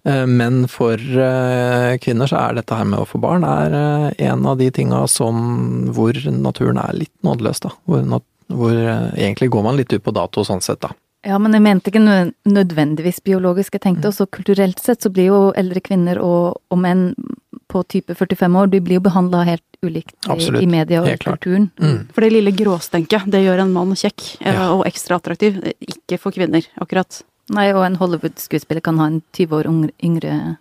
[0.08, 4.28] Eh, Men for eh, kvinner så er dette her med å få barn er eh,
[4.30, 7.74] en av de tinga som hvor naturen er litt nådeløs, da.
[7.90, 8.06] Hvor,
[8.48, 8.78] hvor
[9.18, 10.94] egentlig går man litt ut på dato sånn sett, da.
[11.28, 12.04] Ja, men jeg mente ikke
[12.48, 13.74] nødvendigvis biologisk.
[13.76, 17.10] Jeg tenkte også kulturelt sett så blir jo eldre kvinner og, og menn
[17.68, 20.64] på type 45 år, de blir jo behandla helt ulikt i, Absolutt.
[20.64, 21.66] i media og i kulturen.
[21.82, 21.98] Mm.
[22.16, 24.70] For det lille gråstenket, det gjør en mann kjekk Ja.
[24.72, 25.58] og ekstra attraktiv.
[25.84, 27.20] Ikke for kvinner, akkurat.
[27.56, 29.70] Nei, og en Hollywood-skuespiller kan ha en 20 år
[30.04, 30.58] yngre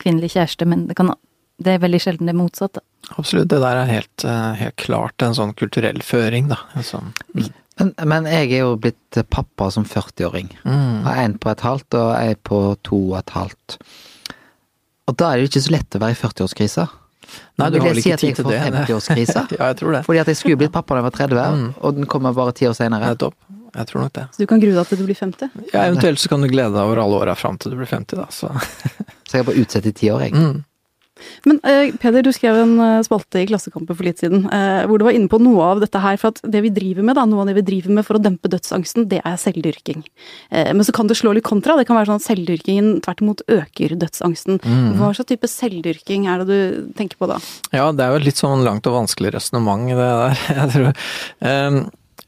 [0.00, 1.12] kvinnelig kjæreste, men det, kan,
[1.60, 2.80] det er veldig sjelden det motsatte.
[3.18, 6.60] Absolutt, det der er helt, eh, helt klart en sånn kulturell føring, da.
[6.78, 7.02] Altså,
[7.34, 7.50] mm.
[7.80, 10.50] Men, men jeg er jo blitt pappa som 40-åring.
[10.68, 11.02] Mm.
[11.06, 13.76] Har en på et halvt og ei på to og et halvt.
[15.08, 16.84] Og da er det jo ikke så lett å være i 40-årskrisa.
[17.60, 18.60] Nei, du har vel ikke si ikke Vil jeg tid til får det.
[18.66, 19.44] 50-årskrisa?
[19.56, 20.02] ja, jeg tror det.
[20.08, 21.70] Fordi at jeg skulle blitt pappa da jeg var 30, Mm.
[21.80, 23.14] og den kommer bare ti år senere.
[23.14, 23.34] Nettopp.
[23.74, 24.26] Jeg tror nok det.
[24.34, 25.52] Så du kan grue deg til du blir 50.
[25.72, 28.18] Ja, eventuelt så kan du glede deg over alle åra fram til du blir 50,
[28.18, 28.26] da.
[28.34, 28.50] Så.
[29.30, 30.34] Så jeg bare utsetter i ti år, jeg.
[30.34, 30.64] Mm.
[31.44, 35.00] Men eh, Peder, du skrev en eh, spalte i Klassekampen for litt siden eh, hvor
[35.00, 36.16] du var inne på noe av dette her.
[36.20, 38.22] For at det vi driver med, da, noe av det vi driver med for å
[38.22, 40.02] dempe dødsangsten, det er selvdyrking.
[40.50, 41.76] Eh, men så kan det slå litt kontra.
[41.78, 44.60] Det kan være sånn at selvdyrkingen tvert imot øker dødsangsten.
[44.64, 44.96] Mm.
[44.98, 47.40] Hva slags type selvdyrking er det du tenker på da?
[47.76, 50.44] Ja, det er jo et litt sånn langt og vanskelig resonnement, det der.
[50.60, 50.92] Jeg tror
[51.40, 51.76] Ehm,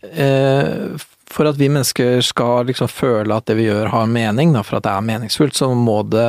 [0.02, 0.88] eh,
[1.33, 4.79] For at vi mennesker skal liksom føle at det vi gjør har mening, da, for
[4.79, 6.29] at det er meningsfullt, så må det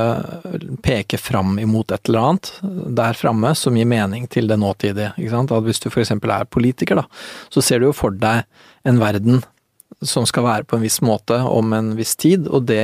[0.86, 2.52] peke fram imot et eller annet
[3.00, 5.12] der framme som gir mening til det nåtidige.
[5.20, 5.52] Ikke sant?
[5.52, 6.13] At hvis du f.eks.
[6.16, 7.08] er politiker, da,
[7.52, 8.46] så ser du jo for deg
[8.88, 9.44] en verden
[10.02, 12.84] som skal være på en viss måte om en viss tid, og det,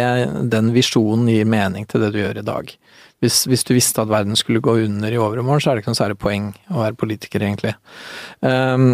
[0.52, 2.76] den visjonen gir mening til det du gjør i dag.
[3.20, 5.92] Hvis, hvis du visste at verden skulle gå under i overmorgen, så er det ikke
[5.92, 7.74] noe særlig poeng å være politiker, egentlig.
[8.40, 8.94] Um,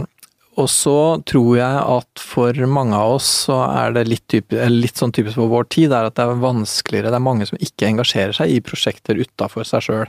[0.55, 4.99] og så tror jeg at for mange av oss så er det litt, type, litt
[4.99, 7.89] sånn typisk for vår tid, er at det er vanskeligere, det er mange som ikke
[7.91, 10.05] engasjerer seg i prosjekter utafor seg sjøl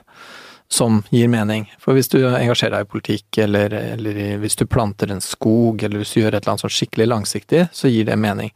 [0.68, 1.66] som gir mening.
[1.78, 6.02] For hvis du engasjerer deg i politikk, eller, eller hvis du planter en skog, eller
[6.02, 8.50] hvis du gjør et eller annet sånn skikkelig langsiktig, så gir det mening.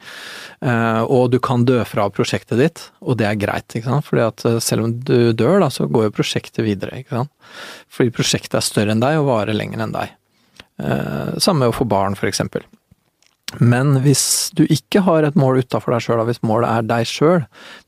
[0.59, 4.09] Eh, og du kan dø fra prosjektet ditt, og det er greit, ikke sant.
[4.09, 7.53] Fordi at eh, selv om du dør, da, så går jo prosjektet videre, ikke sant.
[7.91, 10.17] Fordi prosjektet er større enn deg og varer lenger enn deg.
[10.81, 12.65] Eh, samme med å få barn, eksempel.
[13.59, 17.41] Men hvis du ikke har et mål utafor deg sjøl, hvis målet er deg sjøl,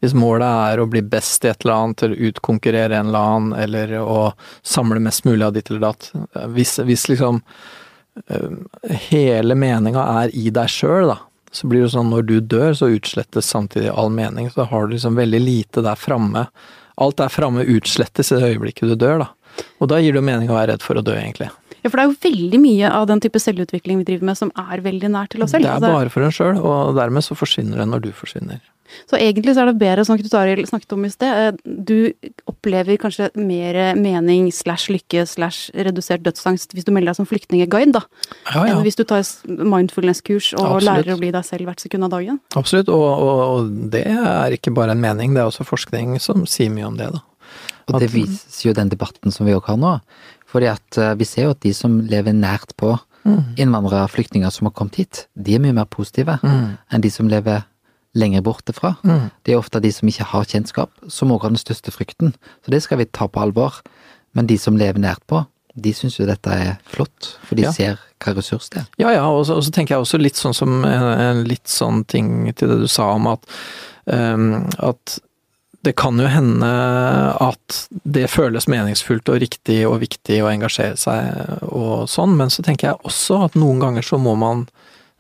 [0.03, 3.53] hvis målet er å bli best i et eller annet, eller utkonkurrere en eller annen,
[3.63, 4.33] eller å
[4.67, 7.39] samle mest mulig av ditt eller datt eh, Hvis, hvis liksom
[8.27, 11.21] eh, hele meninga er i deg sjøl, da,
[11.55, 14.51] så blir det sånn når du dør, så utslettes samtidig all mening.
[14.51, 16.49] Så har du liksom veldig lite der framme.
[17.01, 19.31] Alt der framme utslettes i det øyeblikket du dør, da.
[19.85, 21.51] Og da gir det jo mening å være redd for å dø, egentlig.
[21.83, 24.53] Ja, for det er jo veldig mye av den type selvutvikling vi driver med som
[24.59, 25.67] er veldig nær til oss selv.
[25.67, 28.61] Det er Altså, bare for en sjøl, og dermed så forsvinner det når du forsvinner.
[29.09, 32.13] Så egentlig så er det bedre, som Knut Arild snakket om i sted, eh, du
[32.51, 37.95] opplever kanskje mer mening slash lykke slash redusert dødsangst hvis du melder deg som flyktningeguide,
[37.97, 38.05] da.
[38.53, 38.75] Ja, ja.
[38.75, 40.89] Enn hvis du tar mindfulness-kurs og Absolutt.
[40.91, 42.39] lærer å bli deg selv hvert sekund av dagen.
[42.59, 46.45] Absolutt, og, og, og det er ikke bare en mening, det er også forskning som
[46.45, 47.25] sier mye om det, da.
[47.91, 49.97] Og det viser jo den debatten som vi òg har nå.
[50.53, 52.95] Fordi at eh, vi ser jo at de som lever nært på
[53.57, 56.73] innvandrere og flyktninger som har kommet hit, de er mye mer positive Mm.
[56.93, 57.63] enn de som lever
[58.19, 58.97] lenger borte fra.
[59.07, 59.31] Mm.
[59.47, 62.35] Det er ofte de som ikke har kjennskap, som òg har den største frykten.
[62.65, 63.79] Så det skal vi ta på alvor.
[64.35, 65.47] Men de som lever nært på,
[65.79, 67.71] de syns jo dette er flott, for de Ja.
[67.73, 68.87] ser hva ressurs det er.
[68.99, 71.65] Ja, ja, og så, og så tenker jeg også litt sånn som en, en litt
[71.69, 73.47] sånn ting til det du sa om at,
[74.07, 75.19] um, at
[75.83, 76.69] det kan jo hende
[77.43, 82.63] at det føles meningsfullt og riktig og viktig å engasjere seg og sånn, men så
[82.63, 84.69] tenker jeg også at noen ganger så må man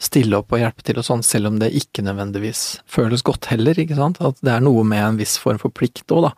[0.02, 3.78] stille opp og hjelpe til og sånn, selv om det ikke nødvendigvis føles godt heller,
[3.78, 4.20] ikke sant.
[4.24, 6.32] At det er noe med en viss form for plikt òg, da.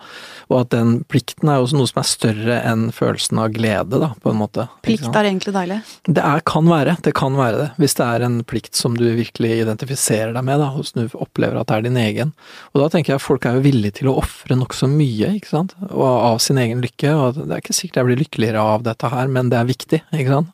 [0.51, 4.13] Og at den plikten er også noe som er større enn følelsen av glede, da,
[4.21, 4.69] på en måte.
[4.85, 5.81] Plikt er egentlig deilig?
[6.07, 7.69] Det er, kan være, det kan være det.
[7.81, 11.61] Hvis det er en plikt som du virkelig identifiserer deg med, da, og du opplever
[11.61, 12.35] at det er din egen.
[12.75, 15.55] Og da tenker jeg at folk er jo villige til å ofre nokså mye, ikke
[15.55, 15.77] sant.
[15.91, 17.15] Og av sin egen lykke.
[17.15, 20.05] Og det er ikke sikkert jeg blir lykkeligere av dette her, men det er viktig,
[20.13, 20.53] ikke sant.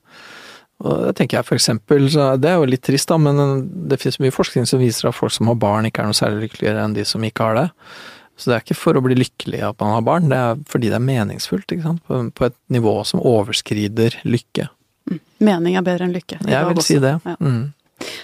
[0.80, 4.00] Og det tenker jeg for eksempel, så Det er jo litt trist, da, men det
[4.00, 6.86] finnes mye forskning som viser at folk som har barn, ikke er noe særlig lykkeligere
[6.86, 7.66] enn de som ikke har det.
[8.40, 10.88] Så det er ikke for å bli lykkelig at man har barn, det er fordi
[10.88, 12.00] det er meningsfullt, ikke sant.
[12.08, 14.70] På, på et nivå som overskrider lykke.
[15.10, 15.20] Mm.
[15.50, 16.40] Mening er bedre enn lykke.
[16.48, 17.18] Jeg vil si det.
[17.28, 17.36] Ja.
[17.36, 17.60] Mm.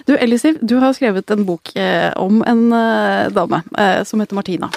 [0.07, 4.39] Du Elisiv, du har skrevet en bok eh, om en eh, dame eh, som heter
[4.39, 4.69] Martina.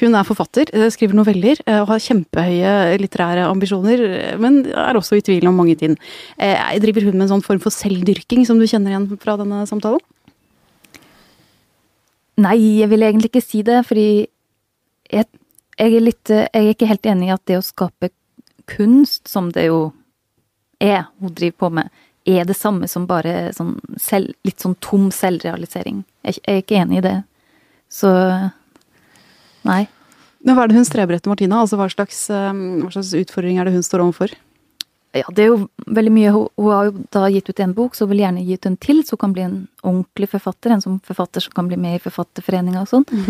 [0.00, 4.02] Hun er forfatter, skriver noveller og har kjempehøye litterære ambisjoner,
[4.42, 5.94] men er også i tvil om mange ting.
[6.82, 10.02] Driver hun med en sånn form for selvdyrking som du kjenner igjen fra denne samtalen?
[12.42, 14.08] Nei, jeg vil egentlig ikke si det, fordi
[15.12, 15.28] jeg,
[15.78, 18.10] jeg, er litt Jeg er ikke helt enig i at det å skape
[18.68, 19.92] kunst, som det jo
[20.82, 25.10] er hun driver på med, er det samme som bare sånn selv, litt sånn tom
[25.14, 26.04] selvrealisering.
[26.22, 27.16] Jeg, jeg, er ikke enig i det.
[27.92, 28.12] Så
[29.66, 29.82] nei.
[30.42, 31.60] Men hva er det hun streber etter, Martina?
[31.62, 34.34] Altså hva slags, hva slags utfordring er det hun står overfor?
[35.12, 35.58] Ja, det er jo
[35.92, 36.32] veldig mye.
[36.32, 38.68] Hun, hun har jo da gitt ut en bok, så hun vil gjerne gi ut
[38.70, 40.72] en til, så hun kan bli en ordentlig forfatter.
[40.72, 43.04] En som forfatter som kan bli med i Forfatterforeninga og sånn.
[43.12, 43.28] Mm.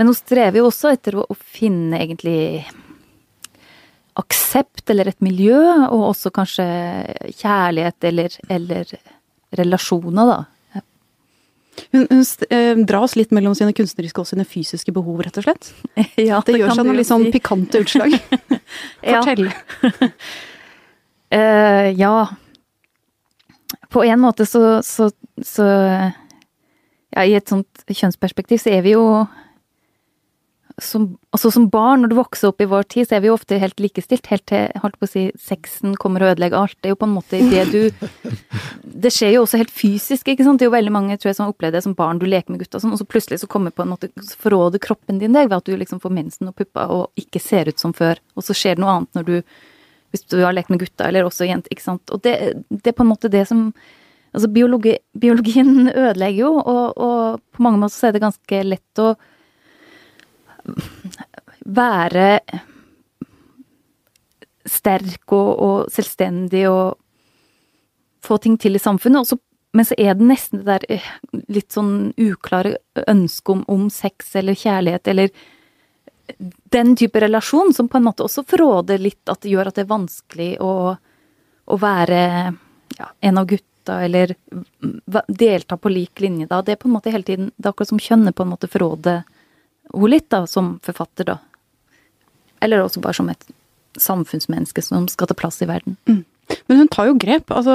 [0.00, 2.64] Men hun strever jo også etter å, å finne egentlig
[4.20, 6.66] aksept eller et miljø, og også kanskje
[7.40, 8.94] kjærlighet eller, eller
[9.58, 10.40] relasjoner, da.
[11.92, 15.72] Hun, hun eh, dras litt mellom sine kunstneriske og sine fysiske behov, rett og slett?
[16.18, 17.32] Ja, det, det gjør seg noen litt sånn si.
[17.34, 18.16] pikante utslag.
[19.06, 19.50] Fortell.
[21.34, 22.14] uh, ja.
[23.90, 25.10] På en måte så, så,
[25.46, 29.04] så ja, I et sånt kjønnsperspektiv så er vi jo
[30.82, 33.36] som, altså som barn, når du vokser opp i vår tid, så er vi jo
[33.36, 34.28] ofte helt likestilt.
[34.30, 36.76] Helt til holdt på å si, sexen kommer og ødelegger alt.
[36.80, 38.06] Det er jo på en måte det du
[39.00, 40.60] Det skjer jo også helt fysisk, ikke sant.
[40.60, 42.20] Det er jo veldig mange tror jeg, som opplever det som barn.
[42.20, 44.82] Du leker med gutta og sånn, og så plutselig så kommer på en måte forråder
[44.82, 47.80] kroppen din deg ved at du liksom får mensen og pupper og ikke ser ut
[47.80, 48.20] som før.
[48.36, 49.36] Og så skjer det noe annet når du
[50.10, 52.10] Hvis du har lekt med gutta, eller også jenter, ikke sant.
[52.10, 52.32] Og det,
[52.66, 53.68] det er på en måte det som
[54.30, 59.02] Altså, biologi, biologien ødelegger jo, og, og på mange måter så er det ganske lett
[59.02, 59.08] å
[61.66, 62.40] være
[64.70, 66.98] sterk og, og, selvstendig og
[68.24, 69.24] få ting til i samfunnet.
[69.24, 69.38] Også,
[69.76, 71.08] men så er det nesten det der eh,
[71.52, 72.76] litt sånn uklare
[73.08, 75.32] ønsket om, om, sex eller kjærlighet eller
[76.70, 79.82] den type relasjon som på en måte også fråder litt at det gjør at det
[79.82, 80.74] er vanskelig å,
[81.66, 82.20] å være
[83.00, 84.36] ja, en av gutta eller
[85.26, 86.60] delta på lik linje da.
[86.62, 88.70] Det er på en måte hele tiden Det er akkurat som kjønnet på en måte
[88.70, 89.24] forråder
[89.92, 91.38] henne litt, da, som forfatter, da.
[92.60, 93.48] Eller også bare som et
[93.98, 95.96] samfunnsmenneske som skal ta plass i verden.
[96.08, 96.24] Mm.
[96.66, 97.50] Men hun tar jo grep.
[97.54, 97.74] altså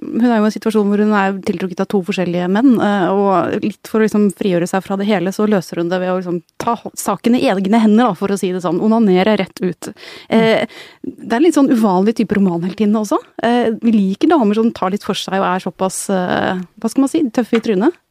[0.00, 2.76] Hun er jo i en situasjon hvor hun er tiltrukket av to forskjellige menn.
[2.82, 6.00] Eh, og litt for å liksom frigjøre seg fra det hele, så løser hun det
[6.02, 8.80] ved å liksom ta saken i egne hender, for å si det sånn.
[8.82, 9.90] Onanere rett ut.
[10.28, 10.66] Eh,
[11.02, 13.20] det er en litt sånn uvanlig type romanheltinne også.
[13.46, 17.06] Eh, vi liker damer som tar litt for seg og er såpass, eh, hva skal
[17.06, 18.02] man si, tøffe i trynet.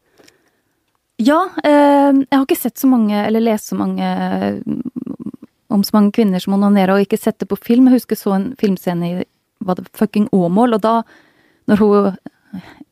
[1.22, 4.08] Ja, eh, jeg har ikke sett så mange, eller lest så mange
[5.72, 7.88] om så mange kvinner som onanerer, og ikke sett det på film.
[7.88, 9.24] Jeg husker så en filmscene i
[9.66, 10.96] var det fucking Åmål, og da,
[11.72, 12.18] når hun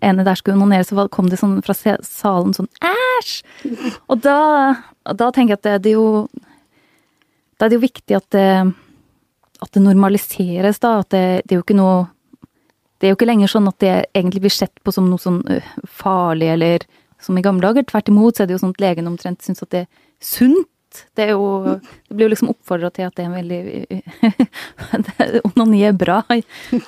[0.03, 3.36] ene der skulle onanere, så kom det sånn fra salen sånn æsj!
[4.12, 4.39] Og da,
[5.03, 6.25] da tenker jeg at det, det, er jo
[7.57, 8.47] Da er det jo viktig at det,
[9.63, 10.97] at det normaliseres, da.
[11.03, 12.07] At det, det er jo ikke noe
[12.97, 15.41] Det er jo ikke lenger sånn at det egentlig blir sett på som noe sånn
[15.88, 16.88] farlig eller
[17.23, 17.83] som i gamle dager.
[17.89, 19.89] Tvert imot så er det jo sånn at legen omtrent syns at det er
[20.23, 20.69] sunt.
[21.17, 21.45] Det, er jo,
[21.81, 23.63] det blir jo liksom oppfordra til at det er en veldig
[25.49, 26.19] Onani er bra,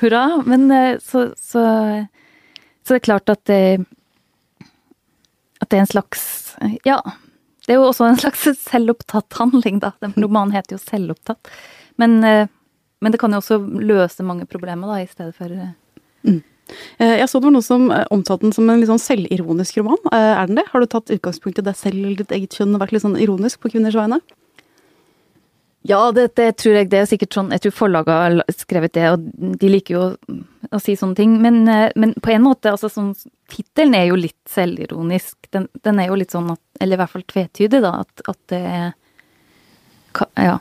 [0.01, 0.23] hurra.
[0.45, 1.61] Men eh, så, så,
[2.85, 3.61] så det er klart at det,
[5.57, 6.21] at det er en slags
[6.85, 6.99] Ja.
[7.65, 9.89] Det er jo også en slags selvopptatt handling, da.
[10.03, 11.49] Den romanen heter jo 'Selvopptatt'.
[11.97, 12.47] Men, eh,
[13.01, 15.73] men, det kan jo også løse mange problemer, da, i stedet for eh,
[16.23, 16.43] mm.
[16.97, 19.77] Eh, jeg så det var noen som eh, omtalte den som en litt sånn selvironisk
[19.81, 19.99] roman.
[20.11, 20.65] Eh, er den det?
[20.71, 23.19] Har du tatt utgangspunkt i deg selv eller ditt eget kjønn og vært litt sånn
[23.21, 24.19] ironisk på kvinners vegne?
[25.85, 29.05] Ja, det, det, tror jeg det er sikkert sånn Jeg tror forlaget har skrevet det,
[29.13, 29.25] og
[29.61, 30.05] de liker jo
[30.73, 31.35] å, si sånne ting.
[31.43, 31.61] Men,
[31.93, 33.13] men, på en måte, altså sånn
[33.53, 35.37] Tittelen er jo litt selvironisk.
[35.53, 37.99] Den, den, er jo litt sånn at Eller i hvert fall tvetydig, da.
[38.01, 38.63] At, at det
[40.15, 40.55] hva, ja,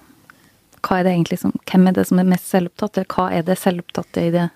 [0.84, 3.56] hva er det egentlig som Hvem er det som er mest selvopptatt, hva er det
[3.60, 4.48] selvopptatte i det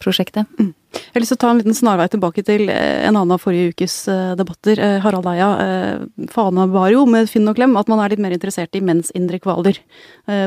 [0.00, 0.48] prosjektet?
[0.58, 0.72] Mm.
[0.94, 3.42] Jeg har lyst til å ta en liten snarvei tilbake til eh, en annen av
[3.42, 4.80] forrige ukes eh, debatter.
[4.80, 5.48] Eh, Harald Eia
[6.72, 9.40] var jo med Finn og Klem at man er litt mer interessert i menns indre
[9.42, 9.80] kvaler.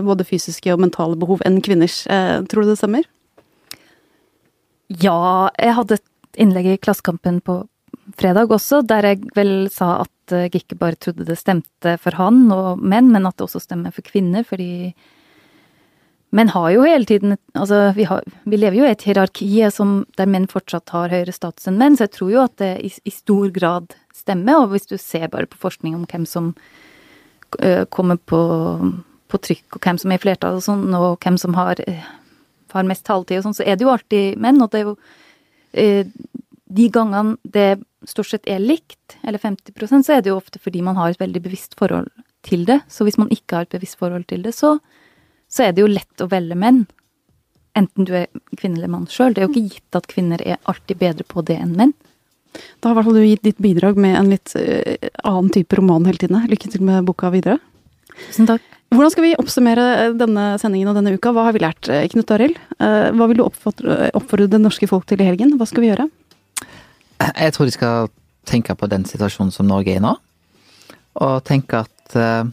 [0.05, 2.03] Både fysiske og mentale behov enn kvinners.
[2.51, 3.05] Tror du det stemmer?
[5.01, 7.61] Ja, jeg hadde et innlegg i Klassekampen på
[8.19, 12.45] fredag også, der jeg vel sa at jeg ikke bare trodde det stemte for han
[12.53, 14.93] og menn, men at det også stemmer for kvinner, fordi
[16.31, 20.05] menn har jo hele tiden Altså, vi, har, vi lever jo i et hierarki som,
[20.17, 22.91] der menn fortsatt har høyere status enn menn, så jeg tror jo at det i,
[23.03, 26.51] i stor grad stemmer, og hvis du ser bare på forskning om hvem som
[27.59, 28.41] ø, kommer på,
[29.31, 31.97] på, trykk, og hvem som er i flertall og sånn, og hvem som har, ø,
[32.75, 34.95] har mest taletid og sånn, så er det jo alltid menn, og det er jo
[34.95, 35.87] ø,
[36.71, 37.69] de gangene det
[38.07, 41.21] stort sett er likt, eller 50 så er det jo ofte fordi man har et
[41.21, 42.09] veldig bevisst forhold
[42.47, 42.79] til det.
[42.89, 44.77] Så hvis man ikke har et bevisst forhold til det, så,
[45.51, 46.85] så er det jo lett å velge menn.
[47.77, 49.33] Enten du er kvinne eller mann sjøl.
[49.33, 51.93] Det er jo ikke gitt at kvinner er alltid bedre på det enn menn.
[52.79, 55.77] Da har i hvert fall du gitt ditt bidrag med en litt uh, annen type
[55.79, 56.39] roman hele tiden.
[56.51, 57.59] Lykke til med boka videre.
[58.27, 58.63] Tusen takk.
[58.91, 59.85] Hvordan skal vi oppsummere
[60.19, 61.31] denne sendingen og denne uka?
[61.31, 62.57] Hva har vi lært, eh, Knut Arild?
[62.75, 65.53] Hva vil du oppfordre det norske folk til i helgen?
[65.55, 66.09] Hva skal vi gjøre?
[67.23, 68.11] Jeg tror de skal
[68.43, 70.11] tenke på den situasjonen som Norge er i nå.
[71.23, 72.51] Og tenke at uh,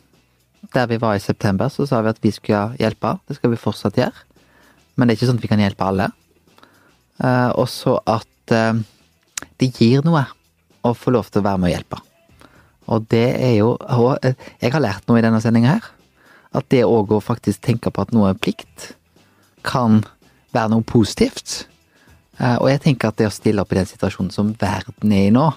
[0.74, 3.16] der vi var i september, så sa vi at vi skulle hjelpe.
[3.28, 4.26] Det skal vi fortsatt gjøre.
[4.96, 6.08] Men det er ikke sånn at vi kan hjelpe alle.
[7.22, 8.80] Eh, og så at eh,
[9.60, 10.24] det gir noe
[10.86, 12.02] å få lov til å være med og hjelpe.
[12.88, 15.88] Og det er jo og Jeg har lært noe i denne sendinga her.
[16.56, 18.94] At det òg å faktisk tenke på at noe er plikt,
[19.66, 20.00] kan
[20.56, 21.66] være noe positivt.
[22.38, 25.28] Eh, og jeg tenker at det å stille opp i den situasjonen som verden er
[25.28, 25.48] i nå,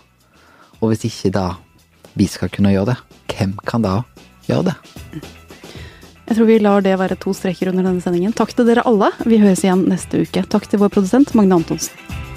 [0.81, 1.47] og hvis ikke da
[2.17, 2.97] vi skal kunne gjøre det,
[3.31, 4.01] hvem kan da
[4.47, 4.75] gjøre det?
[6.31, 8.31] Jeg tror vi lar det være to streker under denne sendingen.
[8.31, 9.11] Takk til dere alle.
[9.27, 10.45] Vi høres igjen neste uke.
[10.47, 12.30] Takk til vår produsent Magne Antonsen.